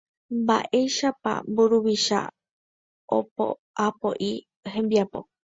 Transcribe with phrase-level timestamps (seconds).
[0.41, 2.19] Mba'éichapa mburuvicha
[3.81, 4.31] o'apo'i
[4.73, 5.19] hembiapo